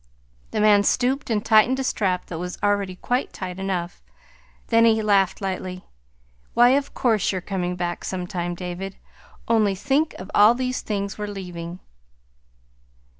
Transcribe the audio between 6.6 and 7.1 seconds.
of